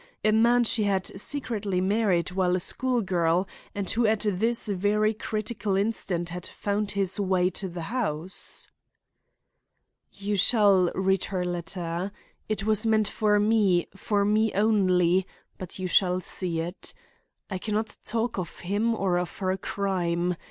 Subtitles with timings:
[0.25, 5.13] A man she had secretly married while a school girl and who at this very
[5.13, 8.67] critical instant had found his way to the house."
[10.11, 12.11] "You shall read her letter.
[12.49, 16.95] It was meant for me, for me only—but you shall see it.
[17.51, 20.35] I can not talk of him or of her crime.